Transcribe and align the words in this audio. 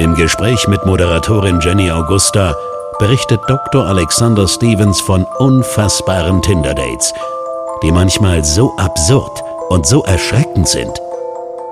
Im 0.00 0.14
Gespräch 0.14 0.68
mit 0.68 0.86
Moderatorin 0.86 1.58
Jenny 1.58 1.90
Augusta 1.90 2.54
berichtet 3.00 3.40
Dr. 3.48 3.84
Alexander 3.84 4.46
Stevens 4.46 5.00
von 5.00 5.26
unfassbaren 5.38 6.40
Tinder-Dates, 6.40 7.12
die 7.82 7.90
manchmal 7.90 8.44
so 8.44 8.72
absurd 8.76 9.42
und 9.70 9.88
so 9.88 10.04
erschreckend 10.04 10.68
sind, 10.68 11.02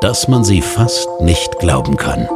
dass 0.01 0.27
man 0.27 0.43
sie 0.43 0.61
fast 0.61 1.09
nicht 1.20 1.61
glauben 1.61 1.97
kann. 1.97 2.29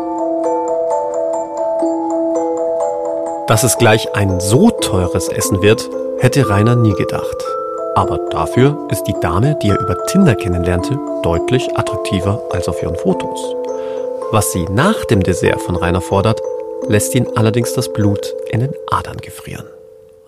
Dass 3.49 3.65
es 3.65 3.77
gleich 3.77 4.15
ein 4.15 4.39
so 4.39 4.71
teures 4.71 5.27
Essen 5.27 5.61
wird, 5.61 5.91
hätte 6.21 6.49
Rainer 6.49 6.77
nie 6.77 6.95
gedacht. 6.95 7.45
Aber 7.97 8.19
dafür 8.31 8.79
ist 8.91 9.03
die 9.09 9.17
Dame, 9.21 9.59
die 9.61 9.71
er 9.71 9.81
über 9.81 9.97
Tinder 10.07 10.37
kennenlernte, 10.37 10.97
deutlich 11.25 11.69
attraktiver 11.77 12.41
als 12.53 12.69
auf 12.69 12.81
ihren 12.81 12.95
Fotos. 12.95 13.60
Was 14.33 14.53
sie 14.53 14.65
nach 14.67 15.05
dem 15.07 15.25
Dessert 15.25 15.61
von 15.61 15.75
Rainer 15.75 16.01
fordert, 16.01 16.41
lässt 16.87 17.17
ihn 17.17 17.27
allerdings 17.35 17.73
das 17.73 17.93
Blut 17.93 18.33
in 18.53 18.61
den 18.61 18.73
Adern 18.89 19.17
gefrieren. 19.17 19.67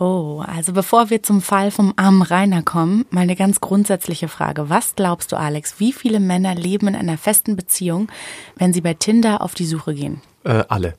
Oh, 0.00 0.42
also 0.44 0.72
bevor 0.72 1.08
wir 1.10 1.22
zum 1.22 1.40
Fall 1.40 1.70
vom 1.70 1.92
armen 1.94 2.22
Rainer 2.22 2.62
kommen, 2.62 3.06
mal 3.10 3.20
eine 3.20 3.36
ganz 3.36 3.60
grundsätzliche 3.60 4.26
Frage. 4.26 4.68
Was 4.68 4.96
glaubst 4.96 5.30
du, 5.30 5.36
Alex, 5.36 5.78
wie 5.78 5.92
viele 5.92 6.18
Männer 6.18 6.56
leben 6.56 6.88
in 6.88 6.96
einer 6.96 7.16
festen 7.16 7.54
Beziehung, 7.54 8.08
wenn 8.56 8.72
sie 8.72 8.80
bei 8.80 8.94
Tinder 8.94 9.40
auf 9.40 9.54
die 9.54 9.66
Suche 9.66 9.94
gehen? 9.94 10.20
Äh, 10.42 10.64
alle. 10.68 10.94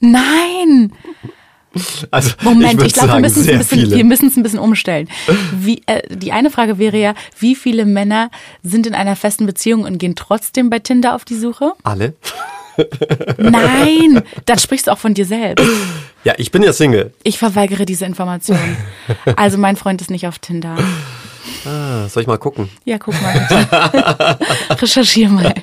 Nein! 0.00 0.92
Also, 2.10 2.30
Moment, 2.42 2.80
ich, 2.80 2.88
ich 2.88 2.92
glaube, 2.94 3.14
wir 3.14 3.20
müssen 3.20 3.42
es 3.42 3.48
ein 3.48 3.58
bisschen, 3.58 3.78
viele. 3.80 3.96
wir 3.96 4.04
müssen 4.04 4.28
es 4.28 4.36
ein 4.36 4.42
bisschen 4.42 4.58
umstellen. 4.58 5.08
Wie, 5.52 5.82
äh, 5.86 6.02
die 6.14 6.32
eine 6.32 6.50
Frage 6.50 6.78
wäre 6.78 6.98
ja, 6.98 7.14
wie 7.38 7.54
viele 7.54 7.84
Männer 7.84 8.30
sind 8.62 8.86
in 8.86 8.94
einer 8.94 9.16
festen 9.16 9.46
Beziehung 9.46 9.82
und 9.82 9.98
gehen 9.98 10.14
trotzdem 10.16 10.70
bei 10.70 10.78
Tinder 10.78 11.14
auf 11.14 11.24
die 11.24 11.36
Suche? 11.36 11.72
Alle? 11.82 12.14
Nein, 13.38 14.22
dann 14.46 14.58
sprichst 14.58 14.86
du 14.86 14.92
auch 14.92 14.98
von 14.98 15.14
dir 15.14 15.26
selbst. 15.26 15.66
Ja, 16.24 16.34
ich 16.38 16.50
bin 16.50 16.62
ja 16.62 16.72
Single. 16.72 17.12
Ich 17.22 17.38
verweigere 17.38 17.84
diese 17.84 18.04
Information. 18.04 18.58
Also 19.36 19.58
mein 19.58 19.76
Freund 19.76 20.00
ist 20.00 20.10
nicht 20.10 20.26
auf 20.26 20.38
Tinder. 20.38 20.76
Ah, 21.66 22.08
soll 22.08 22.22
ich 22.22 22.26
mal 22.26 22.38
gucken? 22.38 22.70
Ja, 22.84 22.98
guck 22.98 23.14
mal. 23.20 24.38
Recherchier 24.70 25.28
mal. 25.28 25.54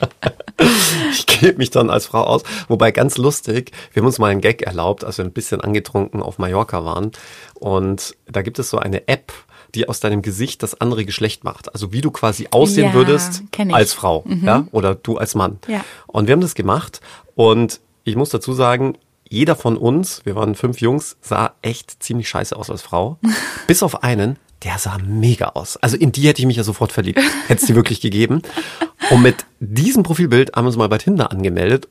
Ich 1.11 1.25
gebe 1.25 1.57
mich 1.57 1.71
dann 1.71 1.89
als 1.89 2.05
Frau 2.05 2.23
aus. 2.23 2.43
Wobei 2.67 2.91
ganz 2.91 3.17
lustig, 3.17 3.71
wir 3.93 4.01
haben 4.01 4.07
uns 4.07 4.19
mal 4.19 4.31
einen 4.31 4.41
Gag 4.41 4.61
erlaubt, 4.61 5.03
als 5.03 5.17
wir 5.17 5.25
ein 5.25 5.33
bisschen 5.33 5.61
angetrunken 5.61 6.21
auf 6.21 6.37
Mallorca 6.37 6.85
waren. 6.85 7.11
Und 7.55 8.15
da 8.27 8.41
gibt 8.41 8.59
es 8.59 8.69
so 8.69 8.77
eine 8.77 9.07
App, 9.07 9.33
die 9.75 9.87
aus 9.87 9.99
deinem 9.99 10.21
Gesicht 10.21 10.63
das 10.63 10.79
andere 10.79 11.05
Geschlecht 11.05 11.43
macht. 11.43 11.73
Also 11.73 11.91
wie 11.91 12.01
du 12.01 12.11
quasi 12.11 12.47
aussehen 12.51 12.89
Ja, 12.89 12.93
würdest 12.93 13.43
als 13.71 13.93
Frau, 13.93 14.25
ja, 14.41 14.67
oder 14.71 14.95
du 14.95 15.17
als 15.17 15.35
Mann. 15.35 15.59
Ja. 15.67 15.83
Und 16.07 16.27
wir 16.27 16.33
haben 16.33 16.41
das 16.41 16.55
gemacht 16.55 17.01
und 17.35 17.79
ich 18.03 18.15
muss 18.15 18.29
dazu 18.29 18.53
sagen, 18.53 18.97
jeder 19.29 19.55
von 19.55 19.77
uns, 19.77 20.25
wir 20.25 20.35
waren 20.35 20.55
fünf 20.55 20.81
Jungs, 20.81 21.15
sah 21.21 21.53
echt 21.61 22.03
ziemlich 22.03 22.27
scheiße 22.27 22.55
aus 22.55 22.69
als 22.69 22.81
Frau. 22.81 23.17
Bis 23.67 23.81
auf 23.81 24.03
einen, 24.03 24.37
der 24.63 24.77
sah 24.77 24.97
mega 24.97 25.49
aus. 25.49 25.77
Also 25.77 25.95
in 25.95 26.11
die 26.11 26.27
hätte 26.27 26.41
ich 26.41 26.45
mich 26.45 26.57
ja 26.57 26.63
sofort 26.63 26.91
verliebt. 26.91 27.19
Hätte 27.47 27.61
es 27.61 27.67
die 27.67 27.75
wirklich 27.75 28.01
gegeben. 28.01 28.41
Und 29.09 29.21
mit 29.21 29.45
diesem 29.59 30.03
Profilbild 30.03 30.53
haben 30.55 30.65
wir 30.65 30.67
uns 30.67 30.77
mal 30.77 30.89
bei 30.89 30.97
Tinder 30.97 31.31
angemeldet. 31.31 31.87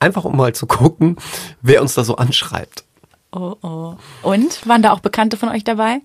Einfach 0.00 0.24
um 0.24 0.36
mal 0.36 0.54
zu 0.54 0.66
gucken, 0.66 1.16
wer 1.60 1.82
uns 1.82 1.94
da 1.94 2.04
so 2.04 2.16
anschreibt. 2.16 2.84
Oh, 3.32 3.56
oh. 3.62 3.94
Und? 4.22 4.66
Waren 4.66 4.82
da 4.82 4.92
auch 4.92 5.00
Bekannte 5.00 5.36
von 5.36 5.50
euch 5.50 5.64
dabei? 5.64 6.00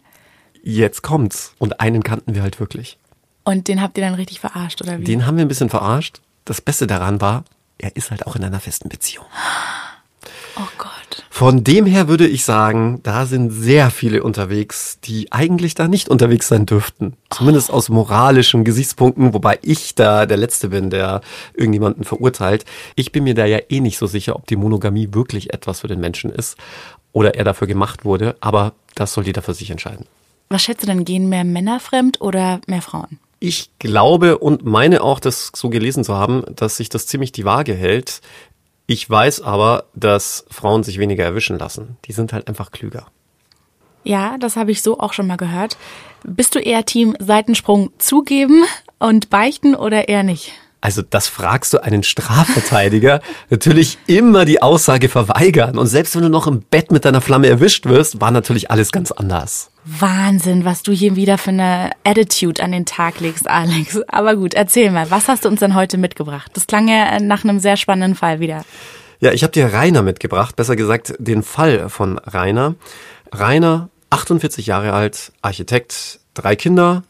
Jetzt 0.64 1.02
kommt's. 1.02 1.54
Und 1.60 1.82
einen 1.82 2.04
kannten 2.04 2.34
wir 2.34 2.42
halt 2.42 2.60
wirklich. 2.60 2.98
Und 3.44 3.68
den 3.68 3.82
habt 3.82 3.98
ihr 3.98 4.06
dann 4.06 4.16
richtig 4.16 4.40
verarscht, 4.40 4.82
oder 4.82 5.00
wie? 5.00 5.04
Den 5.04 5.26
haben 5.26 5.36
wir 5.36 5.44
ein 5.44 5.50
bisschen 5.50 5.70
verarscht. 5.70 6.22
Das 6.46 6.62
Beste 6.62 6.88
daran 6.88 7.20
war, 7.20 7.44
er 7.78 7.96
ist 7.98 8.12
halt 8.12 8.26
auch 8.26 8.38
in 8.38 8.44
einer 8.46 8.62
festen 8.62 8.88
Beziehung. 8.88 9.26
oh 10.56 10.68
Gott. 10.78 11.26
Von 11.30 11.66
dem 11.66 11.86
her 11.86 12.08
würde 12.08 12.26
ich 12.26 12.46
sagen, 12.46 13.02
da 13.04 13.26
sind 13.26 13.52
sehr 13.52 13.90
viele 13.92 14.24
unterwegs, 14.24 15.00
die 15.04 15.32
eigentlich 15.34 15.76
da 15.76 15.90
nicht 15.90 16.08
unterwegs 16.08 16.48
sein 16.48 16.66
dürften. 16.66 17.18
Zumindest 17.30 17.70
aus 17.70 17.90
moralischen 17.90 18.64
Gesichtspunkten, 18.64 19.34
wobei 19.34 19.60
ich 19.64 19.96
da 19.96 20.26
der 20.26 20.38
Letzte 20.38 20.70
bin, 20.70 20.90
der 20.90 21.20
irgendjemanden 21.54 22.06
verurteilt. 22.06 22.64
Ich 22.96 23.12
bin 23.12 23.26
mir 23.26 23.36
da 23.36 23.46
ja 23.46 23.60
eh 23.68 23.82
nicht 23.82 23.98
so 23.98 24.08
sicher, 24.08 24.38
ob 24.38 24.48
die 24.48 24.56
Monogamie 24.56 25.10
wirklich 25.12 25.54
etwas 25.54 25.82
für 25.82 25.88
den 25.88 26.00
Menschen 26.00 26.32
ist 26.32 26.56
oder 27.12 27.36
er 27.36 27.44
dafür 27.44 27.68
gemacht 27.68 28.06
wurde, 28.06 28.38
aber 28.40 28.74
das 28.96 29.14
soll 29.14 29.26
jeder 29.26 29.42
für 29.42 29.54
sich 29.54 29.70
entscheiden. 29.70 30.06
Was 30.50 30.64
schätzt 30.64 30.84
du 30.84 30.88
denn, 30.88 31.06
gehen 31.06 31.30
mehr 31.30 31.44
Männer 31.44 31.80
fremd 31.80 32.22
oder 32.22 32.62
mehr 32.68 32.82
Frauen? 32.82 33.20
Ich 33.40 33.72
glaube 33.80 34.38
und 34.38 34.66
meine 34.66 35.02
auch, 35.04 35.20
das 35.20 35.52
so 35.54 35.70
gelesen 35.70 36.04
zu 36.04 36.16
haben, 36.16 36.44
dass 36.56 36.78
sich 36.78 36.90
das 36.90 37.08
ziemlich 37.08 37.32
die 37.32 37.44
Waage 37.44 37.74
hält. 37.74 38.22
Ich 38.86 39.10
weiß 39.10 39.42
aber, 39.42 39.86
dass 39.94 40.46
Frauen 40.50 40.84
sich 40.84 40.98
weniger 41.00 41.24
erwischen 41.24 41.58
lassen. 41.58 41.98
Die 42.06 42.14
sind 42.14 42.32
halt 42.32 42.48
einfach 42.48 42.72
klüger. 42.72 43.08
Ja, 44.04 44.38
das 44.38 44.56
habe 44.56 44.72
ich 44.72 44.82
so 44.82 45.00
auch 45.00 45.14
schon 45.14 45.28
mal 45.28 45.38
gehört. 45.38 45.78
Bist 46.24 46.56
du 46.56 46.60
eher 46.60 46.86
Team 46.86 47.16
Seitensprung 47.20 47.92
zugeben 47.98 48.64
und 49.00 49.30
beichten 49.30 49.76
oder 49.76 50.10
eher 50.10 50.24
nicht? 50.24 50.54
Also 50.84 51.02
das 51.02 51.30
fragst 51.30 51.74
du 51.74 51.82
einen 51.82 52.04
Strafverteidiger. 52.04 53.22
natürlich 53.50 53.98
immer 54.06 54.44
die 54.44 54.62
Aussage 54.62 55.08
verweigern. 55.08 55.78
Und 55.78 55.88
selbst 55.88 56.14
wenn 56.14 56.24
du 56.24 56.30
noch 56.30 56.46
im 56.46 56.60
Bett 56.60 56.92
mit 56.92 57.06
deiner 57.06 57.22
Flamme 57.22 57.48
erwischt 57.48 57.86
wirst, 57.86 58.20
war 58.20 58.32
natürlich 58.32 58.70
alles 58.70 58.92
ganz 58.92 59.14
anders. 59.14 59.72
Wahnsinn, 59.86 60.66
was 60.66 60.84
du 60.84 60.92
hier 60.92 61.16
wieder 61.16 61.38
für 61.38 61.52
eine 61.52 61.92
Attitude 62.04 62.62
an 62.62 62.74
den 62.74 62.86
Tag 62.86 63.22
legst, 63.22 63.50
Alex. 63.50 64.02
Aber 64.10 64.36
gut, 64.36 64.56
erzähl 64.56 64.92
mal, 64.92 65.10
was 65.10 65.30
hast 65.30 65.46
du 65.46 65.50
uns 65.50 65.62
denn 65.62 65.74
heute 65.74 65.98
mitgebracht? 65.98 66.52
Das 66.54 66.68
klang 66.68 66.90
ja 66.90 67.18
nach 67.22 67.46
einem 67.46 67.60
sehr 67.60 67.78
spannenden 67.78 68.16
Fall 68.16 68.42
wieder. 68.42 68.66
Ja, 69.22 69.32
ich 69.32 69.44
habe 69.44 69.54
dir 69.54 69.72
Rainer 69.72 70.02
mitgebracht, 70.02 70.58
besser 70.58 70.76
gesagt 70.76 71.14
den 71.18 71.44
Fall 71.44 71.88
von 71.88 72.18
Rainer. 72.18 72.76
Rainer, 73.32 73.88
48 74.10 74.68
Jahre 74.68 74.92
alt, 74.92 75.32
Architekt, 75.42 76.20
drei 76.34 76.58
Kinder 76.58 77.04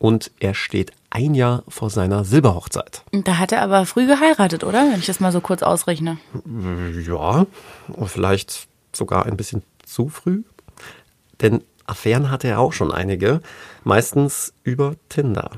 und 0.00 0.32
er 0.40 0.54
steht 0.54 0.90
ein 1.12 1.34
Jahr 1.34 1.62
vor 1.68 1.90
seiner 1.90 2.24
Silberhochzeit. 2.24 3.04
Da 3.12 3.38
hat 3.38 3.52
er 3.52 3.62
aber 3.62 3.86
früh 3.86 4.06
geheiratet, 4.06 4.64
oder? 4.64 4.90
Wenn 4.90 4.98
ich 4.98 5.06
das 5.06 5.20
mal 5.20 5.32
so 5.32 5.40
kurz 5.40 5.62
ausrechne. 5.62 6.18
Ja, 7.06 7.46
vielleicht 8.06 8.66
sogar 8.92 9.26
ein 9.26 9.36
bisschen 9.36 9.62
zu 9.84 10.08
früh. 10.08 10.42
Denn 11.40 11.62
Affären 11.86 12.30
hatte 12.30 12.48
er 12.48 12.60
auch 12.60 12.72
schon 12.72 12.92
einige, 12.92 13.40
meistens 13.84 14.54
über 14.62 14.94
Tinder. 15.08 15.50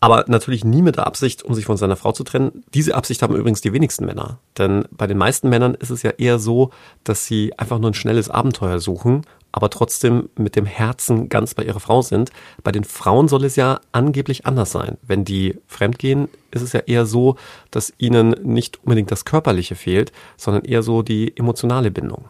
Aber 0.00 0.24
natürlich 0.28 0.64
nie 0.64 0.82
mit 0.82 0.96
der 0.96 1.06
Absicht, 1.06 1.42
um 1.42 1.54
sich 1.54 1.66
von 1.66 1.76
seiner 1.76 1.96
Frau 1.96 2.12
zu 2.12 2.24
trennen. 2.24 2.64
Diese 2.72 2.94
Absicht 2.94 3.22
haben 3.22 3.36
übrigens 3.36 3.60
die 3.60 3.72
wenigsten 3.72 4.06
Männer. 4.06 4.38
Denn 4.56 4.86
bei 4.90 5.06
den 5.06 5.18
meisten 5.18 5.48
Männern 5.50 5.74
ist 5.74 5.90
es 5.90 6.02
ja 6.02 6.10
eher 6.10 6.38
so, 6.38 6.70
dass 7.04 7.26
sie 7.26 7.58
einfach 7.58 7.78
nur 7.78 7.90
ein 7.90 7.94
schnelles 7.94 8.30
Abenteuer 8.30 8.80
suchen, 8.80 9.26
aber 9.52 9.70
trotzdem 9.70 10.28
mit 10.36 10.56
dem 10.56 10.66
Herzen 10.66 11.28
ganz 11.28 11.54
bei 11.54 11.64
ihrer 11.64 11.80
Frau 11.80 12.02
sind. 12.02 12.30
Bei 12.62 12.72
den 12.72 12.84
Frauen 12.84 13.28
soll 13.28 13.44
es 13.44 13.56
ja 13.56 13.80
angeblich 13.92 14.46
anders 14.46 14.72
sein. 14.72 14.96
Wenn 15.02 15.24
die 15.24 15.58
fremdgehen, 15.66 16.28
ist 16.50 16.62
es 16.62 16.72
ja 16.72 16.80
eher 16.80 17.06
so, 17.06 17.36
dass 17.70 17.92
ihnen 17.98 18.30
nicht 18.42 18.82
unbedingt 18.84 19.10
das 19.10 19.24
Körperliche 19.24 19.74
fehlt, 19.74 20.12
sondern 20.36 20.64
eher 20.64 20.82
so 20.82 21.02
die 21.02 21.36
emotionale 21.36 21.90
Bindung. 21.90 22.28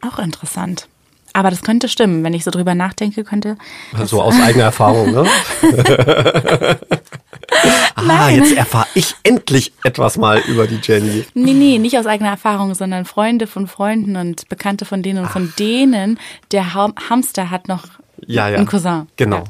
Auch 0.00 0.18
interessant. 0.18 0.88
Aber 1.34 1.50
das 1.50 1.62
könnte 1.62 1.88
stimmen, 1.88 2.22
wenn 2.24 2.34
ich 2.34 2.44
so 2.44 2.50
drüber 2.50 2.74
nachdenke, 2.74 3.24
könnte. 3.24 3.56
So 4.04 4.20
aus 4.20 4.38
eigener 4.38 4.64
Erfahrung, 4.64 5.12
ne? 5.12 5.26
ah, 7.94 8.02
Nein. 8.02 8.36
jetzt 8.36 8.56
erfahre 8.56 8.86
ich 8.94 9.14
endlich 9.22 9.72
etwas 9.84 10.16
mal 10.16 10.40
über 10.40 10.66
die 10.66 10.80
Jenny. 10.82 11.24
Nee, 11.34 11.52
nee, 11.52 11.78
nicht 11.78 11.98
aus 11.98 12.06
eigener 12.06 12.30
Erfahrung, 12.30 12.74
sondern 12.74 13.04
Freunde 13.04 13.46
von 13.46 13.66
Freunden 13.66 14.16
und 14.16 14.48
Bekannte 14.48 14.84
von 14.84 15.02
denen 15.02 15.24
und 15.24 15.30
von 15.30 15.52
denen, 15.58 16.18
der 16.50 16.74
Ham 16.74 16.94
Hamster 17.08 17.50
hat 17.50 17.68
noch 17.68 17.84
Ja, 18.26 18.48
ja. 18.48 18.56
einen 18.56 18.66
Cousin. 18.66 19.06
Genau. 19.16 19.44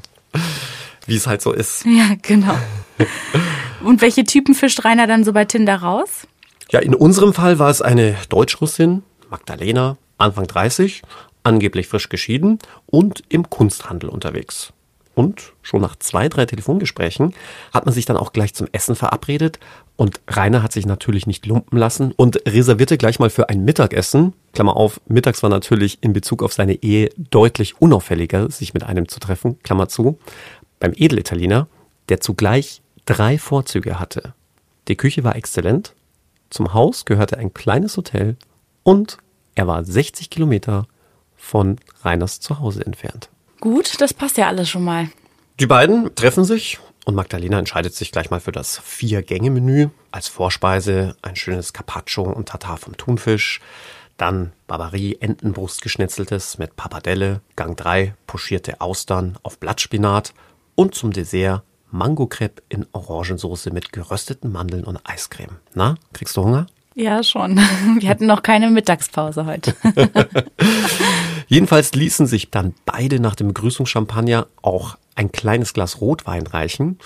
Wie 1.07 1.17
es 1.17 1.27
halt 1.27 1.43
so 1.43 1.53
ist. 1.53 1.85
Ja, 1.85 1.93
ja 2.11 2.17
genau. 2.21 2.55
Und 3.83 4.01
welche 4.01 4.25
Typen 4.25 4.55
fischt 4.55 4.85
Rainer 4.85 5.07
dann 5.07 5.25
so 5.25 5.33
bei 5.33 5.45
Tinder 5.45 5.77
raus? 5.77 6.27
Ja, 6.71 6.81
in 6.81 6.95
unserem 6.95 7.35
Fall 7.35 7.59
war 7.59 7.71
es 7.71 7.83
eine 7.83 8.17
Deutschrussin, 8.29 9.03
Magdalena, 9.29 9.99
Anfang 10.19 10.47
30, 10.47 11.03
angeblich 11.43 11.89
frisch 11.89 12.09
geschieden 12.09 12.59
und 12.87 13.23
im 13.29 13.51
Kunsthandel 13.51 14.09
unterwegs. 14.09 14.73
Und 15.15 15.53
schon 15.61 15.83
nach 15.83 15.97
zwei, 15.97 16.29
drei 16.29 16.47
Telefongesprächen 16.47 17.35
hat 17.73 17.85
man 17.85 17.95
sich 17.95 18.07
dann 18.07 18.17
auch 18.17 18.33
gleich 18.33 18.55
zum 18.55 18.67
Essen 18.73 18.97
verabredet. 18.97 19.59
Und 19.97 20.21
Rainer 20.27 20.63
hat 20.63 20.73
sich 20.73 20.87
natürlich 20.87 21.27
nicht 21.27 21.45
lumpen 21.45 21.79
lassen 21.79 22.13
und 22.13 22.37
reservierte 22.47 22.97
gleich 22.97 23.19
mal 23.19 23.29
für 23.29 23.49
ein 23.51 23.65
Mittagessen. 23.65 24.33
Klammer 24.55 24.77
auf, 24.77 25.01
mittags 25.07 25.43
war 25.43 25.51
natürlich 25.51 25.99
in 26.01 26.15
Bezug 26.15 26.43
auf 26.43 26.55
seine 26.55 26.83
Ehe 26.83 27.11
deutlich 27.17 27.81
unauffälliger, 27.81 28.51
sich 28.51 28.73
mit 28.73 28.85
einem 28.85 29.07
zu 29.07 29.21
treffen. 29.21 29.59
Klammer 29.63 29.89
zu. 29.89 30.19
Beim 30.81 30.93
Edelitaliener, 30.95 31.69
der 32.09 32.21
zugleich 32.21 32.81
drei 33.05 33.39
Vorzüge 33.39 34.01
hatte. 34.01 34.35
Die 34.89 34.97
Küche 34.97 35.25
war 35.25 35.37
exzellent. 35.37 35.95
Zum 36.49 36.75
Haus 36.75 37.05
gehörte 37.05 37.39
ein 37.39 37.55
kleines 37.55 37.97
Hotel 37.97 38.37
und 38.83 39.19
er 39.55 39.67
war 39.67 39.85
60 39.85 40.31
Kilometer 40.31 40.87
von 41.37 41.77
Reiners 42.03 42.41
Zuhause 42.41 42.85
entfernt. 42.85 43.29
Gut, 43.63 44.01
das 44.01 44.13
passt 44.13 44.39
ja 44.39 44.49
alles 44.49 44.69
schon 44.69 44.83
mal. 44.83 45.09
Die 45.61 45.69
beiden 45.69 46.13
treffen 46.17 46.43
sich 46.43 46.81
und 47.05 47.15
Magdalena 47.15 47.61
entscheidet 47.61 47.95
sich 47.95 48.11
gleich 48.11 48.29
mal 48.29 48.41
für 48.41 48.51
das 48.51 48.79
Vier-Gänge-Menü. 48.79 49.91
Als 50.11 50.27
Vorspeise 50.27 51.15
ein 51.23 51.37
schönes 51.37 51.73
Carpaccio 51.73 52.25
und 52.25 52.49
Tatar 52.49 52.77
vom 52.77 52.97
Thunfisch. 52.97 53.61
Dann 54.17 54.51
Barbarie, 54.67 55.17
Entenbrust 55.21 55.81
geschnetzeltes 55.81 56.59
mit 56.59 56.75
Pappardelle. 56.75 57.41
Gang 57.55 57.77
3, 57.77 58.17
pochierte 58.27 58.81
Austern 58.81 59.39
auf 59.45 59.61
Blattspinat. 59.61 60.35
Und 60.75 60.97
zum 60.97 61.13
Dessert 61.13 61.63
Mango-Crepe 61.93 62.65
in 62.69 62.87
Orangensauce 62.91 63.67
mit 63.67 63.93
gerösteten 63.93 64.51
Mandeln 64.51 64.83
und 64.83 64.99
Eiscreme. 65.05 65.61
Na, 65.73 65.95
kriegst 66.13 66.37
du 66.37 66.43
Hunger? 66.43 66.67
Ja, 66.97 67.23
schon. 67.23 67.57
Wir 68.01 68.09
hatten 68.09 68.27
noch 68.27 68.43
keine 68.43 68.71
Mittagspause 68.71 69.47
heute. 69.47 69.77
Jedenfalls 71.47 71.93
ließen 71.93 72.27
sich 72.27 72.51
dann 72.51 72.75
beide 72.85 73.21
nach 73.21 73.35
dem 73.35 73.49
Begrüßungschampagner 73.49 74.47
auch 74.63 74.97
ein 75.15 75.33
kleines 75.33 75.73
Glas 75.73 76.01
Rotwein 76.01 76.47
reichen, 76.47 76.99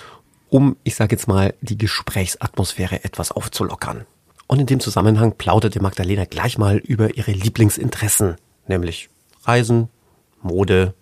um, 0.49 0.77
ich 0.83 0.95
sage 0.95 1.15
jetzt 1.15 1.27
mal, 1.27 1.53
die 1.61 1.77
Gesprächsatmosphäre 1.77 3.03
etwas 3.03 3.31
aufzulockern. 3.31 4.05
Und 4.47 4.59
in 4.59 4.65
dem 4.65 4.79
Zusammenhang 4.79 5.33
plauderte 5.37 5.81
Magdalena 5.81 6.23
gleich 6.25 6.57
mal 6.57 6.77
über 6.77 7.17
ihre 7.17 7.31
Lieblingsinteressen, 7.31 8.37
nämlich 8.67 9.09
Reisen, 9.43 9.89
Mode, 10.41 10.93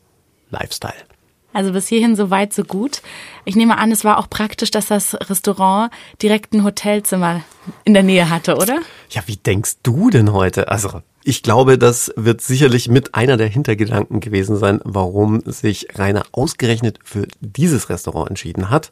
Lifestyle. 0.50 0.94
Also 1.54 1.72
bis 1.72 1.88
hierhin 1.88 2.18
so 2.18 2.30
weit, 2.32 2.54
so 2.54 2.64
gut. 2.64 3.02
Ich 3.46 3.56
nehme 3.56 3.78
an, 3.78 3.92
es 3.92 4.04
war 4.04 4.18
auch 4.18 4.30
praktisch, 4.30 4.72
dass 4.72 4.88
das 4.88 5.16
Restaurant 5.30 5.90
direkt 6.22 6.54
ein 6.54 6.66
Hotelzimmer 6.66 7.44
in 7.86 7.94
der 7.94 8.04
Nähe 8.04 8.30
hatte, 8.30 8.58
oder? 8.58 8.80
Ja, 9.10 9.22
wie 9.28 9.38
denkst 9.38 9.76
du 9.82 10.10
denn 10.10 10.34
heute? 10.34 10.68
Also, 10.68 11.02
ich 11.28 11.42
glaube, 11.42 11.80
das 11.80 12.14
wird 12.16 12.42
sicherlich 12.42 12.88
mit 12.88 13.16
einer 13.16 13.36
der 13.36 13.48
Hintergedanken 13.48 14.20
gewesen 14.20 14.58
sein, 14.58 14.80
warum 14.84 15.42
sich 15.44 15.88
Rainer 15.96 16.24
ausgerechnet 16.32 17.00
für 17.04 17.28
dieses 17.42 17.90
Restaurant 17.90 18.30
entschieden 18.30 18.70
hat. 18.70 18.92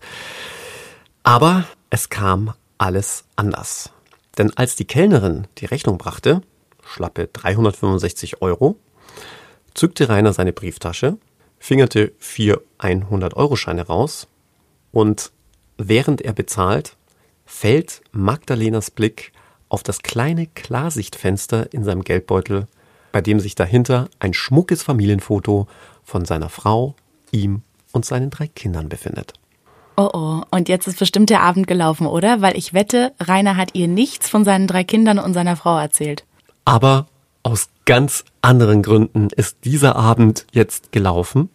Aber 1.22 1.66
es 1.92 2.10
kam 2.10 2.54
alles 2.80 3.26
anders. 3.36 3.92
Denn 4.40 4.52
als 4.58 4.76
die 4.76 4.86
Kellnerin 4.86 5.46
die 5.60 5.66
Rechnung 5.66 6.00
brachte, 6.00 6.42
schlappe 6.84 7.30
365 7.32 8.42
Euro, 8.42 8.78
zückte 9.76 10.10
Rainer 10.10 10.34
seine 10.34 10.54
Brieftasche 10.54 11.18
fingerte 11.60 12.14
vier 12.18 12.64
100-Euro-Scheine 12.80 13.86
raus 13.86 14.28
und 14.92 15.32
während 15.78 16.20
er 16.22 16.34
bezahlt, 16.34 16.98
fällt 17.46 18.02
Magdalenas 18.12 18.90
Blick 18.90 19.34
auf 19.74 19.82
das 19.82 20.04
kleine 20.04 20.46
Klarsichtfenster 20.46 21.74
in 21.74 21.84
seinem 21.84 22.04
Geldbeutel, 22.04 22.68
bei 23.12 23.22
dem 23.22 23.40
sich 23.40 23.56
dahinter 23.56 24.08
ein 24.20 24.36
schmuckes 24.36 24.84
Familienfoto 24.84 25.68
von 26.04 26.26
seiner 26.26 26.50
Frau, 26.50 26.94
ihm 27.32 27.64
und 27.92 28.06
seinen 28.06 28.30
drei 28.30 28.46
Kindern 28.48 28.88
befindet. 28.88 29.34
Oh 29.98 30.10
oh, 30.14 30.42
und 30.52 30.70
jetzt 30.70 30.88
ist 30.88 31.00
bestimmt 31.00 31.32
der 31.32 31.42
Abend 31.42 31.66
gelaufen, 31.66 32.06
oder? 32.06 32.42
Weil 32.42 32.56
ich 32.56 32.74
wette, 32.76 33.14
Rainer 33.20 33.58
hat 33.58 33.72
ihr 33.74 33.88
nichts 33.88 34.30
von 34.30 34.46
seinen 34.46 34.68
drei 34.68 34.84
Kindern 34.84 35.18
und 35.18 35.34
seiner 35.34 35.56
Frau 35.56 35.78
erzählt. 35.78 36.24
Aber 36.66 37.08
aus 37.42 37.70
ganz 37.86 38.26
anderen 38.44 38.84
Gründen 38.84 39.30
ist 39.36 39.66
dieser 39.66 39.96
Abend 39.96 40.46
jetzt 40.52 40.92
gelaufen. 40.92 41.50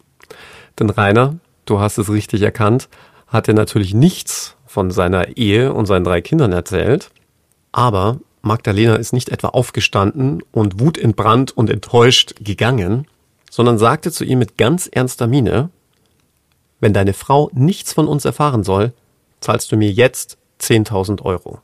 Denn 0.77 0.89
Rainer, 0.89 1.37
du 1.63 1.79
hast 1.79 1.97
es 1.97 2.09
richtig 2.09 2.41
erkannt, 2.41 2.89
hat 3.27 3.47
er 3.47 3.53
natürlich 3.53 3.93
nichts 3.93 4.57
von 4.65 4.91
seiner 4.91 5.37
Ehe 5.37 5.73
und 5.73 5.85
seinen 5.85 6.03
drei 6.03 6.19
Kindern 6.19 6.51
erzählt. 6.51 7.11
Aber 7.71 8.19
Magdalena 8.41 8.95
ist 8.95 9.13
nicht 9.13 9.29
etwa 9.29 9.49
aufgestanden 9.49 10.41
und 10.51 10.79
wutentbrannt 10.79 11.55
und 11.55 11.69
enttäuscht 11.69 12.35
gegangen, 12.41 13.07
sondern 13.49 13.77
sagte 13.77 14.11
zu 14.11 14.23
ihm 14.23 14.39
mit 14.39 14.57
ganz 14.57 14.87
ernster 14.87 15.27
Miene, 15.27 15.69
wenn 16.79 16.93
deine 16.93 17.13
Frau 17.13 17.49
nichts 17.53 17.93
von 17.93 18.07
uns 18.07 18.25
erfahren 18.25 18.63
soll, 18.63 18.93
zahlst 19.41 19.71
du 19.71 19.77
mir 19.77 19.91
jetzt 19.91 20.37
10.000 20.61 21.23
Euro. 21.23 21.59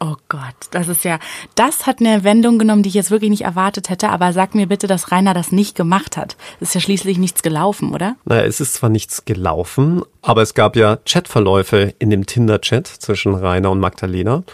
Oh 0.00 0.14
Gott, 0.28 0.54
das 0.70 0.86
ist 0.86 1.02
ja, 1.04 1.18
das 1.56 1.86
hat 1.86 1.98
eine 1.98 2.22
Wendung 2.22 2.60
genommen, 2.60 2.84
die 2.84 2.88
ich 2.88 2.94
jetzt 2.94 3.10
wirklich 3.10 3.30
nicht 3.30 3.42
erwartet 3.42 3.90
hätte, 3.90 4.10
aber 4.10 4.32
sag 4.32 4.54
mir 4.54 4.68
bitte, 4.68 4.86
dass 4.86 5.10
Rainer 5.10 5.34
das 5.34 5.50
nicht 5.50 5.74
gemacht 5.74 6.16
hat. 6.16 6.36
Es 6.60 6.68
ist 6.68 6.74
ja 6.74 6.80
schließlich 6.80 7.18
nichts 7.18 7.42
gelaufen, 7.42 7.92
oder? 7.92 8.14
Naja, 8.24 8.42
es 8.42 8.60
ist 8.60 8.74
zwar 8.74 8.90
nichts 8.90 9.24
gelaufen, 9.24 10.02
aber 10.22 10.42
es 10.42 10.54
gab 10.54 10.76
ja 10.76 10.98
Chatverläufe 11.04 11.94
in 11.98 12.10
dem 12.10 12.26
Tinder-Chat 12.26 12.86
zwischen 12.86 13.34
Rainer 13.34 13.72
und 13.72 13.80
Magdalena. 13.80 14.44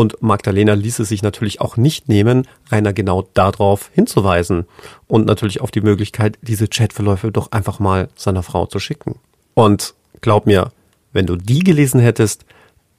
Und 0.00 0.22
Magdalena 0.22 0.72
ließ 0.72 1.00
es 1.00 1.10
sich 1.10 1.22
natürlich 1.22 1.60
auch 1.60 1.76
nicht 1.76 2.08
nehmen, 2.08 2.48
Rainer 2.70 2.94
genau 2.94 3.28
darauf 3.34 3.90
hinzuweisen 3.92 4.64
und 5.08 5.26
natürlich 5.26 5.60
auf 5.60 5.70
die 5.70 5.82
Möglichkeit, 5.82 6.38
diese 6.40 6.68
Chatverläufe 6.68 7.30
doch 7.30 7.52
einfach 7.52 7.80
mal 7.80 8.08
seiner 8.14 8.42
Frau 8.42 8.64
zu 8.64 8.78
schicken. 8.78 9.16
Und 9.52 9.92
glaub 10.22 10.46
mir, 10.46 10.72
wenn 11.12 11.26
du 11.26 11.36
die 11.36 11.58
gelesen 11.58 12.00
hättest, 12.00 12.46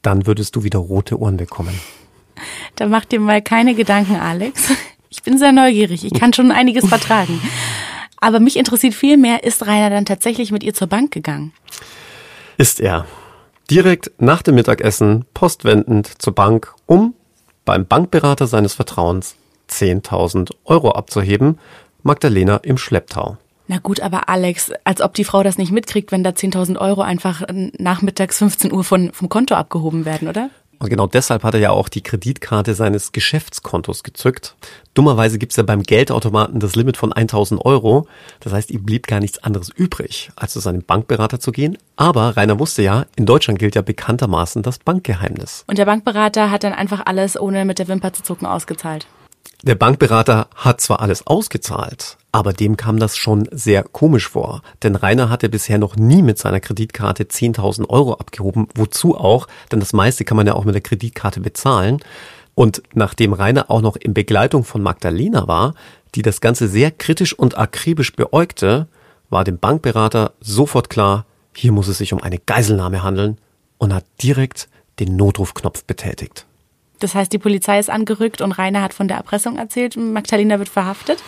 dann 0.03 0.27
würdest 0.27 0.55
du 0.55 0.63
wieder 0.63 0.77
rote 0.77 1.19
Ohren 1.19 1.37
bekommen. 1.37 1.73
Da 2.75 2.85
mach 2.85 3.05
dir 3.05 3.19
mal 3.19 3.41
keine 3.41 3.73
Gedanken, 3.73 4.17
Alex. 4.17 4.69
Ich 5.09 5.23
bin 5.23 5.39
sehr 5.39 5.53
neugierig. 5.53 6.05
Ich 6.05 6.13
kann 6.13 6.33
schon 6.33 6.51
einiges 6.51 6.87
vertragen. 6.87 7.41
Aber 8.17 8.39
mich 8.39 8.57
interessiert 8.57 8.93
viel 8.93 9.17
mehr, 9.17 9.43
ist 9.43 9.65
Rainer 9.65 9.89
dann 9.89 10.05
tatsächlich 10.05 10.51
mit 10.51 10.61
ihr 10.61 10.75
zur 10.75 10.85
Bank 10.85 11.11
gegangen? 11.11 11.51
Ist 12.59 12.79
er. 12.79 13.07
Direkt 13.71 14.11
nach 14.17 14.41
dem 14.41 14.55
Mittagessen 14.55 15.23
postwendend 15.33 16.21
zur 16.21 16.35
Bank, 16.35 16.73
um 16.87 17.13
beim 17.63 17.85
Bankberater 17.85 18.45
seines 18.45 18.73
Vertrauens 18.73 19.37
10.000 19.69 20.51
Euro 20.65 20.91
abzuheben, 20.91 21.57
Magdalena 22.03 22.57
im 22.57 22.77
Schlepptau. 22.77 23.37
Na 23.69 23.77
gut, 23.77 24.01
aber 24.01 24.27
Alex, 24.27 24.73
als 24.83 24.99
ob 24.99 25.13
die 25.13 25.23
Frau 25.23 25.41
das 25.41 25.57
nicht 25.57 25.71
mitkriegt, 25.71 26.11
wenn 26.11 26.21
da 26.21 26.31
10.000 26.31 26.77
Euro 26.79 26.99
einfach 26.99 27.43
nachmittags 27.77 28.39
15 28.39 28.73
Uhr 28.73 28.83
von, 28.83 29.13
vom 29.13 29.29
Konto 29.29 29.55
abgehoben 29.55 30.03
werden, 30.03 30.27
oder? 30.27 30.49
Und 30.81 30.89
genau 30.89 31.05
deshalb 31.05 31.43
hat 31.43 31.53
er 31.53 31.59
ja 31.59 31.69
auch 31.69 31.89
die 31.89 32.01
Kreditkarte 32.01 32.73
seines 32.73 33.11
Geschäftskontos 33.11 34.01
gezückt. 34.01 34.55
Dummerweise 34.95 35.37
gibt's 35.37 35.55
ja 35.55 35.61
beim 35.61 35.83
Geldautomaten 35.83 36.59
das 36.59 36.75
Limit 36.75 36.97
von 36.97 37.13
1000 37.13 37.63
Euro. 37.63 38.07
Das 38.39 38.51
heißt, 38.51 38.71
ihm 38.71 38.83
blieb 38.83 39.05
gar 39.05 39.19
nichts 39.19 39.37
anderes 39.43 39.69
übrig, 39.69 40.31
als 40.35 40.53
zu 40.53 40.59
seinem 40.59 40.81
Bankberater 40.81 41.39
zu 41.39 41.51
gehen. 41.51 41.77
Aber 41.97 42.35
Rainer 42.35 42.57
wusste 42.57 42.81
ja, 42.81 43.05
in 43.15 43.27
Deutschland 43.27 43.59
gilt 43.59 43.75
ja 43.75 43.83
bekanntermaßen 43.83 44.63
das 44.63 44.79
Bankgeheimnis. 44.79 45.65
Und 45.67 45.77
der 45.77 45.85
Bankberater 45.85 46.49
hat 46.49 46.63
dann 46.63 46.73
einfach 46.73 47.03
alles 47.05 47.39
ohne 47.39 47.63
mit 47.63 47.77
der 47.77 47.87
Wimper 47.87 48.11
zu 48.11 48.23
zucken 48.23 48.47
ausgezahlt. 48.47 49.05
Der 49.63 49.75
Bankberater 49.75 50.47
hat 50.55 50.81
zwar 50.81 51.01
alles 51.01 51.27
ausgezahlt, 51.27 52.17
aber 52.31 52.51
dem 52.51 52.77
kam 52.77 52.99
das 52.99 53.15
schon 53.15 53.47
sehr 53.51 53.83
komisch 53.83 54.29
vor. 54.29 54.63
Denn 54.81 54.95
Rainer 54.95 55.29
hatte 55.29 55.49
bisher 55.49 55.77
noch 55.77 55.95
nie 55.95 56.23
mit 56.23 56.39
seiner 56.39 56.59
Kreditkarte 56.59 57.25
10.000 57.25 57.87
Euro 57.87 58.13
abgehoben. 58.13 58.67
Wozu 58.73 59.15
auch? 59.15 59.47
Denn 59.71 59.79
das 59.79 59.93
meiste 59.93 60.25
kann 60.25 60.35
man 60.35 60.47
ja 60.47 60.55
auch 60.55 60.65
mit 60.65 60.73
der 60.73 60.81
Kreditkarte 60.81 61.41
bezahlen. 61.41 61.99
Und 62.55 62.81
nachdem 62.95 63.33
Rainer 63.33 63.69
auch 63.69 63.81
noch 63.81 63.97
in 63.97 64.15
Begleitung 64.15 64.63
von 64.63 64.81
Magdalena 64.81 65.47
war, 65.47 65.75
die 66.15 66.23
das 66.23 66.41
Ganze 66.41 66.67
sehr 66.67 66.89
kritisch 66.89 67.37
und 67.37 67.55
akribisch 67.55 68.15
beäugte, 68.15 68.87
war 69.29 69.43
dem 69.43 69.59
Bankberater 69.59 70.33
sofort 70.41 70.89
klar, 70.89 71.27
hier 71.55 71.71
muss 71.71 71.87
es 71.87 71.99
sich 71.99 72.13
um 72.13 72.21
eine 72.21 72.39
Geiselnahme 72.39 73.03
handeln 73.03 73.37
und 73.77 73.93
hat 73.93 74.05
direkt 74.23 74.69
den 74.99 75.15
Notrufknopf 75.15 75.83
betätigt. 75.83 76.47
Das 77.01 77.15
heißt, 77.15 77.33
die 77.33 77.39
Polizei 77.39 77.79
ist 77.79 77.89
angerückt 77.89 78.41
und 78.41 78.51
Rainer 78.51 78.81
hat 78.81 78.93
von 78.93 79.07
der 79.07 79.17
Erpressung 79.17 79.57
erzählt 79.57 79.97
und 79.97 80.13
Magdalena 80.13 80.59
wird 80.59 80.69
verhaftet? 80.69 81.21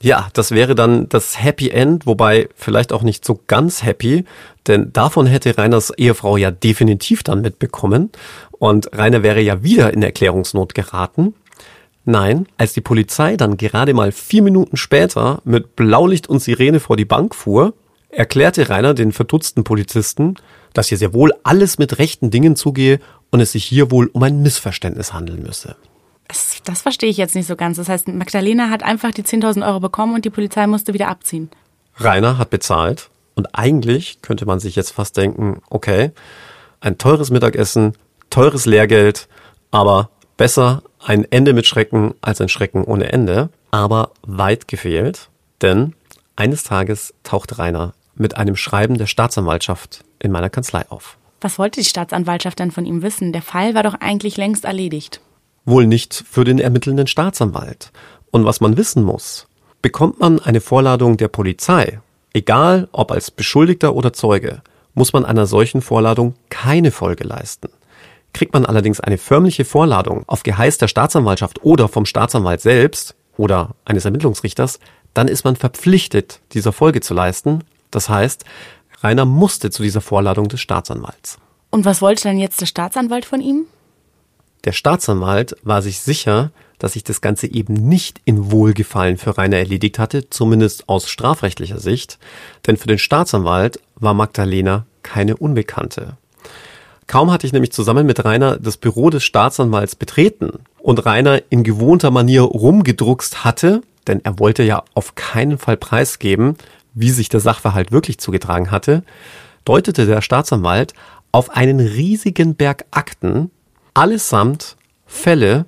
Ja, 0.00 0.28
das 0.32 0.50
wäre 0.50 0.74
dann 0.74 1.08
das 1.08 1.40
Happy 1.40 1.70
End, 1.70 2.06
wobei 2.06 2.48
vielleicht 2.56 2.92
auch 2.92 3.02
nicht 3.02 3.24
so 3.24 3.38
ganz 3.46 3.84
happy, 3.84 4.24
denn 4.66 4.92
davon 4.92 5.26
hätte 5.26 5.56
Rainers 5.56 5.92
Ehefrau 5.96 6.36
ja 6.36 6.50
definitiv 6.50 7.22
dann 7.22 7.40
mitbekommen 7.40 8.10
und 8.50 8.90
Rainer 8.96 9.22
wäre 9.22 9.40
ja 9.40 9.62
wieder 9.62 9.92
in 9.92 10.02
Erklärungsnot 10.02 10.74
geraten. 10.74 11.34
Nein, 12.04 12.46
als 12.56 12.72
die 12.72 12.80
Polizei 12.80 13.36
dann 13.36 13.56
gerade 13.56 13.94
mal 13.94 14.10
vier 14.10 14.42
Minuten 14.42 14.76
später 14.76 15.40
mit 15.44 15.76
Blaulicht 15.76 16.28
und 16.28 16.40
Sirene 16.40 16.80
vor 16.80 16.96
die 16.96 17.04
Bank 17.04 17.32
fuhr, 17.34 17.74
erklärte 18.08 18.68
Rainer 18.68 18.94
den 18.94 19.12
verdutzten 19.12 19.62
Polizisten, 19.62 20.34
dass 20.74 20.88
hier 20.88 20.98
sehr 20.98 21.12
wohl 21.12 21.32
alles 21.42 21.78
mit 21.78 21.98
rechten 21.98 22.30
Dingen 22.30 22.56
zugehe 22.56 23.00
und 23.30 23.40
es 23.40 23.52
sich 23.52 23.64
hier 23.64 23.90
wohl 23.90 24.08
um 24.12 24.22
ein 24.22 24.42
Missverständnis 24.42 25.12
handeln 25.12 25.42
müsse. 25.42 25.76
Das, 26.28 26.58
das 26.64 26.82
verstehe 26.82 27.10
ich 27.10 27.16
jetzt 27.16 27.34
nicht 27.34 27.46
so 27.46 27.56
ganz. 27.56 27.76
Das 27.76 27.88
heißt, 27.88 28.08
Magdalena 28.08 28.70
hat 28.70 28.82
einfach 28.82 29.10
die 29.10 29.22
10.000 29.22 29.66
Euro 29.66 29.80
bekommen 29.80 30.14
und 30.14 30.24
die 30.24 30.30
Polizei 30.30 30.66
musste 30.66 30.94
wieder 30.94 31.08
abziehen. 31.08 31.50
Rainer 31.96 32.38
hat 32.38 32.50
bezahlt 32.50 33.10
Und 33.34 33.54
eigentlich 33.54 34.20
könnte 34.22 34.44
man 34.46 34.60
sich 34.60 34.76
jetzt 34.76 34.90
fast 34.90 35.16
denken, 35.16 35.62
okay, 35.70 36.12
ein 36.80 36.98
teures 36.98 37.30
Mittagessen, 37.30 37.94
teures 38.30 38.66
Lehrgeld, 38.66 39.28
aber 39.70 40.10
besser 40.36 40.82
ein 40.98 41.30
Ende 41.30 41.52
mit 41.52 41.66
Schrecken 41.66 42.14
als 42.20 42.40
ein 42.40 42.48
Schrecken 42.48 42.84
ohne 42.84 43.12
Ende. 43.12 43.48
Aber 43.70 44.12
weit 44.22 44.68
gefehlt, 44.68 45.30
denn 45.62 45.94
eines 46.36 46.64
Tages 46.64 47.14
taucht 47.22 47.58
Rainer 47.58 47.94
mit 48.14 48.36
einem 48.36 48.56
Schreiben 48.56 48.98
der 48.98 49.06
Staatsanwaltschaft 49.06 50.04
in 50.22 50.32
meiner 50.32 50.50
Kanzlei 50.50 50.84
auf. 50.88 51.16
Was 51.40 51.58
wollte 51.58 51.80
die 51.80 51.86
Staatsanwaltschaft 51.86 52.58
denn 52.58 52.70
von 52.70 52.86
ihm 52.86 53.02
wissen? 53.02 53.32
Der 53.32 53.42
Fall 53.42 53.74
war 53.74 53.82
doch 53.82 53.94
eigentlich 53.94 54.36
längst 54.36 54.64
erledigt. 54.64 55.20
Wohl 55.64 55.86
nicht 55.86 56.24
für 56.28 56.44
den 56.44 56.58
ermittelnden 56.58 57.06
Staatsanwalt. 57.06 57.90
Und 58.30 58.44
was 58.44 58.60
man 58.60 58.76
wissen 58.76 59.02
muss, 59.02 59.48
bekommt 59.82 60.20
man 60.20 60.38
eine 60.38 60.60
Vorladung 60.60 61.16
der 61.16 61.28
Polizei, 61.28 62.00
egal 62.32 62.88
ob 62.92 63.10
als 63.10 63.30
Beschuldigter 63.30 63.94
oder 63.94 64.12
Zeuge, 64.12 64.62
muss 64.94 65.12
man 65.12 65.24
einer 65.24 65.46
solchen 65.46 65.82
Vorladung 65.82 66.34
keine 66.48 66.90
Folge 66.90 67.24
leisten. 67.24 67.68
Kriegt 68.32 68.54
man 68.54 68.64
allerdings 68.64 69.00
eine 69.00 69.18
förmliche 69.18 69.64
Vorladung 69.64 70.24
auf 70.26 70.42
Geheiß 70.42 70.78
der 70.78 70.88
Staatsanwaltschaft 70.88 71.62
oder 71.64 71.88
vom 71.88 72.06
Staatsanwalt 72.06 72.60
selbst 72.60 73.14
oder 73.36 73.74
eines 73.84 74.04
Ermittlungsrichters, 74.04 74.78
dann 75.12 75.28
ist 75.28 75.44
man 75.44 75.56
verpflichtet, 75.56 76.40
dieser 76.52 76.72
Folge 76.72 77.00
zu 77.00 77.12
leisten. 77.12 77.64
Das 77.90 78.08
heißt, 78.08 78.44
Rainer 79.02 79.24
musste 79.24 79.70
zu 79.70 79.82
dieser 79.82 80.00
Vorladung 80.00 80.48
des 80.48 80.60
Staatsanwalts. 80.60 81.38
Und 81.70 81.84
was 81.84 82.02
wollte 82.02 82.24
denn 82.24 82.38
jetzt 82.38 82.60
der 82.60 82.66
Staatsanwalt 82.66 83.24
von 83.24 83.40
ihm? 83.40 83.66
Der 84.64 84.72
Staatsanwalt 84.72 85.56
war 85.62 85.82
sich 85.82 86.00
sicher, 86.00 86.52
dass 86.78 86.92
sich 86.92 87.04
das 87.04 87.20
Ganze 87.20 87.46
eben 87.46 87.74
nicht 87.74 88.20
in 88.24 88.50
Wohlgefallen 88.50 89.16
für 89.16 89.36
Rainer 89.36 89.56
erledigt 89.56 89.98
hatte, 89.98 90.30
zumindest 90.30 90.88
aus 90.88 91.08
strafrechtlicher 91.08 91.78
Sicht, 91.78 92.18
denn 92.66 92.76
für 92.76 92.88
den 92.88 92.98
Staatsanwalt 92.98 93.80
war 93.96 94.14
Magdalena 94.14 94.86
keine 95.02 95.36
Unbekannte. 95.36 96.16
Kaum 97.06 97.30
hatte 97.30 97.46
ich 97.46 97.52
nämlich 97.52 97.72
zusammen 97.72 98.06
mit 98.06 98.24
Rainer 98.24 98.58
das 98.58 98.76
Büro 98.76 99.10
des 99.10 99.24
Staatsanwalts 99.24 99.96
betreten 99.96 100.60
und 100.78 101.04
Rainer 101.04 101.42
in 101.50 101.64
gewohnter 101.64 102.10
Manier 102.10 102.42
rumgedruckst 102.42 103.44
hatte, 103.44 103.82
denn 104.06 104.20
er 104.24 104.38
wollte 104.38 104.62
ja 104.62 104.82
auf 104.94 105.14
keinen 105.14 105.58
Fall 105.58 105.76
preisgeben, 105.76 106.56
wie 106.94 107.10
sich 107.10 107.28
der 107.28 107.40
Sachverhalt 107.40 107.92
wirklich 107.92 108.18
zugetragen 108.18 108.70
hatte, 108.70 109.02
deutete 109.64 110.06
der 110.06 110.22
Staatsanwalt 110.22 110.94
auf 111.30 111.50
einen 111.50 111.80
riesigen 111.80 112.54
Berg 112.54 112.84
Akten, 112.90 113.50
allesamt 113.94 114.76
Fälle 115.06 115.66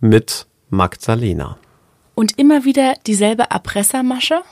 mit 0.00 0.46
Magdalena. 0.70 1.58
Und 2.14 2.38
immer 2.38 2.64
wieder 2.64 2.94
dieselbe 3.06 3.44
Erpressermasche? 3.50 4.42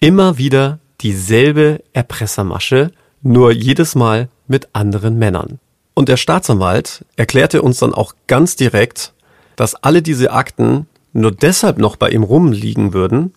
Immer 0.00 0.38
wieder 0.38 0.78
dieselbe 1.00 1.82
Erpressermasche, 1.92 2.92
nur 3.22 3.52
jedes 3.52 3.94
Mal 3.94 4.28
mit 4.46 4.68
anderen 4.72 5.18
Männern. 5.18 5.58
Und 5.94 6.08
der 6.08 6.16
Staatsanwalt 6.16 7.04
erklärte 7.16 7.62
uns 7.62 7.78
dann 7.80 7.92
auch 7.92 8.14
ganz 8.28 8.54
direkt, 8.54 9.12
dass 9.56 9.74
alle 9.74 10.02
diese 10.02 10.32
Akten 10.32 10.86
nur 11.12 11.32
deshalb 11.32 11.78
noch 11.78 11.96
bei 11.96 12.10
ihm 12.10 12.22
rumliegen 12.22 12.92
würden, 12.92 13.34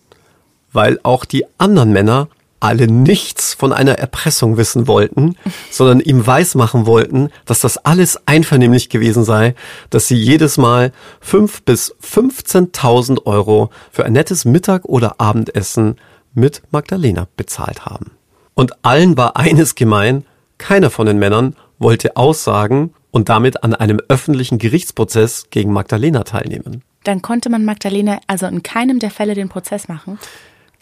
weil 0.72 0.98
auch 1.02 1.24
die 1.24 1.44
anderen 1.58 1.92
Männer 1.92 2.28
alle 2.62 2.86
nichts 2.86 3.54
von 3.54 3.72
einer 3.72 3.98
Erpressung 3.98 4.56
wissen 4.56 4.86
wollten, 4.86 5.36
sondern 5.70 6.00
ihm 6.00 6.26
weismachen 6.26 6.86
wollten, 6.86 7.30
dass 7.44 7.60
das 7.60 7.76
alles 7.78 8.20
einvernehmlich 8.26 8.88
gewesen 8.88 9.24
sei, 9.24 9.54
dass 9.90 10.06
sie 10.06 10.16
jedes 10.16 10.58
Mal 10.58 10.92
fünf 11.20 11.62
bis 11.62 11.94
15.000 12.02 13.26
Euro 13.26 13.70
für 13.90 14.04
ein 14.04 14.12
nettes 14.12 14.44
Mittag- 14.44 14.84
oder 14.84 15.20
Abendessen 15.20 15.96
mit 16.34 16.62
Magdalena 16.70 17.26
bezahlt 17.36 17.84
haben. 17.84 18.12
Und 18.54 18.84
allen 18.84 19.16
war 19.16 19.36
eines 19.36 19.74
gemein, 19.74 20.24
keiner 20.58 20.90
von 20.90 21.06
den 21.06 21.18
Männern 21.18 21.56
wollte 21.78 22.16
aussagen 22.16 22.94
und 23.10 23.28
damit 23.28 23.64
an 23.64 23.74
einem 23.74 24.00
öffentlichen 24.08 24.58
Gerichtsprozess 24.58 25.48
gegen 25.50 25.72
Magdalena 25.72 26.22
teilnehmen. 26.22 26.82
Dann 27.02 27.20
konnte 27.22 27.50
man 27.50 27.64
Magdalena 27.64 28.20
also 28.28 28.46
in 28.46 28.62
keinem 28.62 29.00
der 29.00 29.10
Fälle 29.10 29.34
den 29.34 29.48
Prozess 29.48 29.88
machen? 29.88 30.18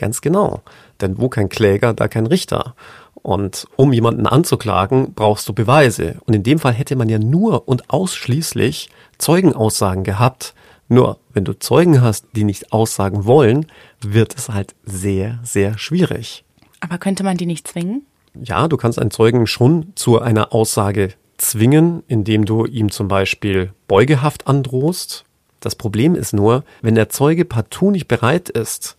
Ganz 0.01 0.23
genau. 0.23 0.63
Denn 1.03 1.19
wo 1.19 1.29
kein 1.29 1.51
Kläger, 1.51 1.93
da 1.93 2.09
kein 2.09 2.27
Richter. 2.27 2.75
Und 3.13 3.67
um 3.77 3.93
jemanden 3.93 4.27
anzuklagen, 4.27 5.13
brauchst 5.13 5.47
du 5.47 5.53
Beweise. 5.53 6.17
Und 6.25 6.33
in 6.33 6.43
dem 6.43 6.59
Fall 6.59 6.73
hätte 6.73 6.97
man 6.97 7.11
ja 7.11 7.19
nur 7.19 7.69
und 7.69 7.91
ausschließlich 7.91 8.89
Zeugenaussagen 9.19 10.03
gehabt. 10.03 10.55
Nur 10.89 11.19
wenn 11.35 11.45
du 11.45 11.53
Zeugen 11.53 12.01
hast, 12.01 12.25
die 12.35 12.45
nicht 12.45 12.73
aussagen 12.73 13.27
wollen, 13.27 13.67
wird 14.01 14.35
es 14.35 14.49
halt 14.49 14.75
sehr, 14.85 15.39
sehr 15.43 15.77
schwierig. 15.77 16.45
Aber 16.81 16.97
könnte 16.97 17.23
man 17.23 17.37
die 17.37 17.45
nicht 17.45 17.69
zwingen? 17.69 18.07
Ja, 18.33 18.69
du 18.69 18.79
kannst 18.79 18.99
einen 18.99 19.11
Zeugen 19.11 19.47
schon 19.47 19.93
zu 19.97 20.19
einer 20.19 20.55
Aussage 20.55 21.11
zwingen, 21.37 22.05
indem 22.09 22.47
du 22.47 22.65
ihm 22.65 22.91
zum 22.91 23.09
Beispiel 23.09 23.75
Beugehaft 23.87 24.47
androhst. 24.47 25.27
Das 25.61 25.75
Problem 25.75 26.15
ist 26.15 26.33
nur, 26.33 26.65
wenn 26.81 26.95
der 26.95 27.11
Zeuge 27.11 27.45
partout 27.45 27.91
nicht 27.91 28.09
bereit 28.09 28.49
ist, 28.49 28.97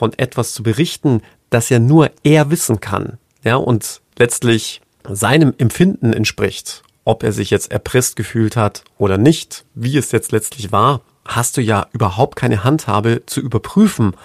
von 0.00 0.14
etwas 0.16 0.54
zu 0.54 0.62
berichten, 0.62 1.20
das 1.50 1.68
ja 1.68 1.78
nur 1.78 2.10
er 2.22 2.50
wissen 2.50 2.80
kann, 2.80 3.18
ja, 3.44 3.56
und 3.56 4.00
letztlich 4.18 4.80
seinem 5.06 5.52
Empfinden 5.58 6.14
entspricht, 6.14 6.82
ob 7.04 7.22
er 7.22 7.32
sich 7.32 7.50
jetzt 7.50 7.70
erpresst 7.70 8.16
gefühlt 8.16 8.56
hat 8.56 8.82
oder 8.96 9.18
nicht, 9.18 9.66
wie 9.74 9.98
es 9.98 10.10
jetzt 10.10 10.32
letztlich 10.32 10.72
war, 10.72 11.02
hast 11.26 11.58
du 11.58 11.60
ja 11.60 11.86
überhaupt 11.92 12.36
keine 12.36 12.64
Handhabe 12.64 13.24
zu 13.26 13.42
überprüfen, 13.42 14.16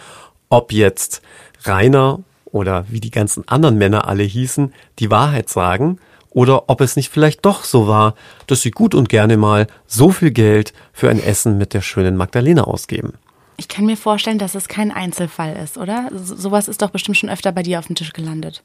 ob 0.48 0.72
jetzt 0.72 1.22
Rainer 1.66 2.22
oder 2.46 2.86
wie 2.88 3.02
die 3.02 3.12
ganzen 3.12 3.46
anderen 3.50 3.78
Männer 3.78 4.08
alle 4.08 4.24
hießen, 4.24 4.74
die 5.00 5.12
Wahrheit 5.12 5.50
sagen 5.50 6.00
oder 6.30 6.70
ob 6.70 6.80
es 6.80 6.96
nicht 6.96 7.10
vielleicht 7.10 7.46
doch 7.46 7.66
so 7.66 7.86
war, 7.86 8.16
dass 8.48 8.62
sie 8.62 8.72
gut 8.72 8.96
und 8.96 9.10
gerne 9.10 9.36
mal 9.36 9.68
so 9.88 10.12
viel 10.12 10.32
Geld 10.32 10.72
für 10.94 11.10
ein 11.10 11.22
Essen 11.22 11.58
mit 11.58 11.74
der 11.74 11.82
schönen 11.82 12.16
Magdalena 12.16 12.64
ausgeben. 12.64 13.16
Ich 13.58 13.68
kann 13.68 13.86
mir 13.86 13.98
vorstellen, 13.98 14.38
dass 14.38 14.56
es 14.56 14.68
kein 14.68 14.92
Einzelfall 14.92 15.56
ist, 15.56 15.78
oder? 15.78 16.10
So, 16.14 16.36
sowas 16.36 16.68
ist 16.68 16.82
doch 16.82 16.90
bestimmt 16.90 17.18
schon 17.18 17.30
öfter 17.30 17.52
bei 17.52 17.64
dir 17.64 17.80
auf 17.80 17.88
dem 17.88 17.96
Tisch 17.96 18.14
gelandet. 18.14 18.64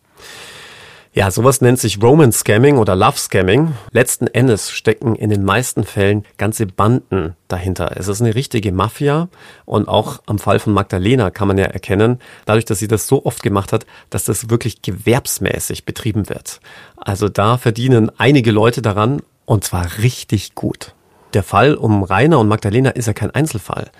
Ja, 1.13 1.29
sowas 1.33 1.61
nennt 1.61 1.81
sich 1.81 2.01
Roman 2.01 2.31
Scamming 2.31 2.79
oder 2.79 2.95
Love 2.95 3.19
Scamming. 3.19 3.75
Letzten 3.91 4.29
Endes 4.29 4.71
stecken 4.71 5.17
in 5.17 5.29
den 5.29 5.45
meisten 5.45 5.83
Fällen 5.83 6.25
ganze 6.39 6.67
Banden 6.67 7.35
dahinter. 7.49 7.97
Es 7.97 8.07
ist 8.07 8.21
eine 8.21 8.37
richtige 8.37 8.71
Mafia 8.71 9.29
und 9.65 9.89
auch 9.89 10.23
am 10.27 10.39
Fall 10.39 10.61
von 10.61 10.73
Magdalena 10.73 11.31
kann 11.31 11.49
man 11.49 11.59
ja 11.59 11.65
erkennen, 11.65 12.21
dadurch, 12.47 12.65
dass 12.65 12.79
sie 12.79 12.87
das 12.87 13.09
so 13.09 13.25
oft 13.25 13.43
gemacht 13.43 13.73
hat, 13.73 13.87
dass 14.09 14.23
das 14.23 14.51
wirklich 14.51 14.83
gewerbsmäßig 14.83 15.85
betrieben 15.85 16.29
wird. 16.29 16.61
Also 16.97 17.29
da 17.29 17.59
verdienen 17.59 18.13
einige 18.17 18.53
Leute 18.53 18.81
daran 18.81 19.21
und 19.47 19.65
zwar 19.65 19.99
richtig 19.99 20.55
gut. 20.55 20.95
Der 21.35 21.43
Fall 21.43 21.75
um 21.75 22.05
Rainer 22.05 22.39
und 22.39 22.47
Magdalena 22.47 22.91
ist 22.91 23.07
ja 23.07 23.15
kein 23.15 23.33
Einzelfall. 23.33 23.91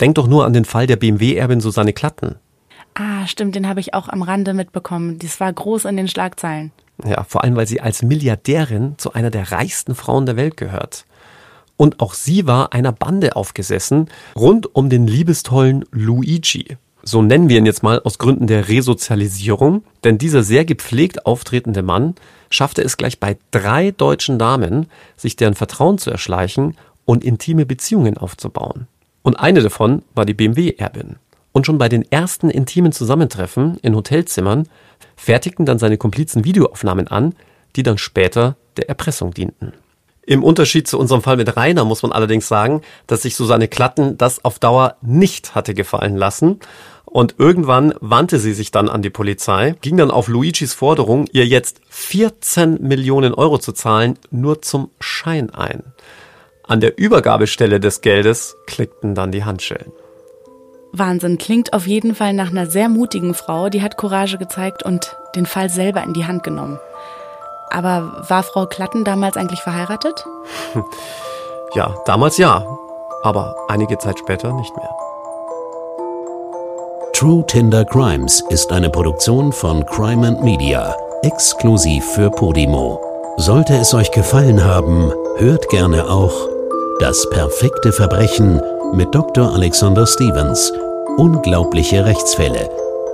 Denk 0.00 0.16
doch 0.16 0.26
nur 0.26 0.44
an 0.44 0.52
den 0.52 0.64
Fall 0.64 0.86
der 0.86 0.96
BMW-Erbin 0.96 1.60
Susanne 1.60 1.92
Klatten. 1.92 2.36
Ah, 2.94 3.26
stimmt, 3.26 3.54
den 3.54 3.68
habe 3.68 3.80
ich 3.80 3.94
auch 3.94 4.08
am 4.08 4.22
Rande 4.22 4.52
mitbekommen. 4.52 5.18
Das 5.18 5.40
war 5.40 5.52
groß 5.52 5.86
in 5.86 5.96
den 5.96 6.08
Schlagzeilen. 6.08 6.72
Ja, 7.04 7.24
vor 7.24 7.42
allem, 7.42 7.56
weil 7.56 7.66
sie 7.66 7.80
als 7.80 8.02
Milliardärin 8.02 8.94
zu 8.98 9.12
einer 9.12 9.30
der 9.30 9.50
reichsten 9.50 9.94
Frauen 9.94 10.26
der 10.26 10.36
Welt 10.36 10.56
gehört. 10.56 11.06
Und 11.76 12.00
auch 12.00 12.14
sie 12.14 12.46
war 12.46 12.72
einer 12.72 12.92
Bande 12.92 13.34
aufgesessen, 13.34 14.08
rund 14.36 14.74
um 14.74 14.90
den 14.90 15.06
liebestollen 15.06 15.84
Luigi. 15.90 16.76
So 17.02 17.22
nennen 17.22 17.48
wir 17.48 17.58
ihn 17.58 17.66
jetzt 17.66 17.82
mal 17.82 18.00
aus 18.00 18.18
Gründen 18.18 18.46
der 18.46 18.68
Resozialisierung, 18.68 19.82
denn 20.04 20.18
dieser 20.18 20.44
sehr 20.44 20.64
gepflegt 20.64 21.26
auftretende 21.26 21.82
Mann 21.82 22.14
schaffte 22.50 22.82
es 22.82 22.96
gleich 22.96 23.18
bei 23.18 23.36
drei 23.50 23.90
deutschen 23.90 24.38
Damen, 24.38 24.86
sich 25.16 25.34
deren 25.34 25.54
Vertrauen 25.54 25.98
zu 25.98 26.10
erschleichen 26.10 26.76
und 27.04 27.24
intime 27.24 27.66
Beziehungen 27.66 28.18
aufzubauen. 28.18 28.86
Und 29.22 29.36
eine 29.36 29.62
davon 29.62 30.02
war 30.14 30.24
die 30.24 30.34
BMW-Erbin. 30.34 31.16
Und 31.52 31.66
schon 31.66 31.78
bei 31.78 31.88
den 31.88 32.10
ersten 32.10 32.50
intimen 32.50 32.92
Zusammentreffen 32.92 33.78
in 33.82 33.94
Hotelzimmern 33.94 34.68
fertigten 35.16 35.66
dann 35.66 35.78
seine 35.78 35.98
Komplizen 35.98 36.44
Videoaufnahmen 36.44 37.08
an, 37.08 37.34
die 37.76 37.82
dann 37.82 37.98
später 37.98 38.56
der 38.76 38.88
Erpressung 38.88 39.32
dienten. 39.32 39.72
Im 40.24 40.44
Unterschied 40.44 40.86
zu 40.86 40.98
unserem 40.98 41.20
Fall 41.20 41.36
mit 41.36 41.56
Rainer 41.56 41.84
muss 41.84 42.02
man 42.02 42.12
allerdings 42.12 42.46
sagen, 42.46 42.82
dass 43.06 43.22
sich 43.22 43.34
Susanne 43.34 43.66
Klatten 43.68 44.16
das 44.18 44.44
auf 44.44 44.58
Dauer 44.58 44.96
nicht 45.02 45.54
hatte 45.54 45.74
gefallen 45.74 46.16
lassen. 46.16 46.60
Und 47.04 47.34
irgendwann 47.38 47.92
wandte 48.00 48.38
sie 48.38 48.54
sich 48.54 48.70
dann 48.70 48.88
an 48.88 49.02
die 49.02 49.10
Polizei, 49.10 49.74
ging 49.82 49.96
dann 49.96 50.10
auf 50.10 50.28
Luigis 50.28 50.74
Forderung, 50.74 51.26
ihr 51.32 51.46
jetzt 51.46 51.80
14 51.90 52.80
Millionen 52.80 53.34
Euro 53.34 53.58
zu 53.58 53.72
zahlen, 53.72 54.18
nur 54.30 54.62
zum 54.62 54.90
Schein 55.00 55.50
ein. 55.50 55.82
An 56.64 56.80
der 56.80 56.98
Übergabestelle 56.98 57.80
des 57.80 58.00
Geldes 58.00 58.56
klickten 58.66 59.14
dann 59.14 59.32
die 59.32 59.44
Handschellen. 59.44 59.92
Wahnsinn, 60.92 61.38
klingt 61.38 61.72
auf 61.72 61.86
jeden 61.86 62.14
Fall 62.14 62.34
nach 62.34 62.50
einer 62.50 62.66
sehr 62.66 62.88
mutigen 62.88 63.34
Frau, 63.34 63.68
die 63.68 63.82
hat 63.82 63.96
Courage 63.96 64.38
gezeigt 64.38 64.82
und 64.82 65.16
den 65.34 65.46
Fall 65.46 65.70
selber 65.70 66.02
in 66.02 66.12
die 66.12 66.26
Hand 66.26 66.42
genommen. 66.44 66.78
Aber 67.70 68.24
war 68.28 68.42
Frau 68.42 68.66
Klatten 68.66 69.02
damals 69.04 69.36
eigentlich 69.36 69.60
verheiratet? 69.60 70.24
Ja, 71.74 71.94
damals 72.04 72.36
ja, 72.36 72.66
aber 73.22 73.56
einige 73.68 73.96
Zeit 73.96 74.18
später 74.18 74.52
nicht 74.52 74.76
mehr. 74.76 74.90
True 77.14 77.46
Tinder 77.46 77.86
Crimes 77.86 78.42
ist 78.50 78.70
eine 78.70 78.90
Produktion 78.90 79.52
von 79.52 79.86
Crime 79.86 80.28
and 80.28 80.44
Media, 80.44 80.94
exklusiv 81.22 82.04
für 82.04 82.30
Podimo. 82.30 83.00
Sollte 83.38 83.74
es 83.74 83.94
euch 83.94 84.10
gefallen 84.10 84.62
haben, 84.62 85.10
hört 85.38 85.66
gerne 85.70 86.10
auch 86.10 86.51
Das 86.98 87.28
perfekte 87.30 87.92
Verbrechen 87.92 88.60
mit 88.92 89.14
Dr. 89.14 89.52
Alexander 89.54 90.06
Stevens. 90.06 90.72
Unglaubliche 91.16 92.04
Rechtsfälle. 92.04 92.68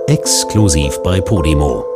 Exklusiv 0.07 0.97
bei 1.03 1.21
Podimo. 1.21 1.88